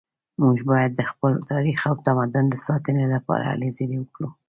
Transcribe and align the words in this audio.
موږ 0.41 0.57
باید 0.69 0.91
د 0.95 1.01
خپل 1.11 1.33
تاریخ 1.51 1.79
او 1.89 1.95
تمدن 2.07 2.45
د 2.49 2.55
ساتنې 2.67 3.05
لپاره 3.13 3.43
هلې 3.51 3.69
ځلې 3.77 3.97
وکړو 3.99 4.29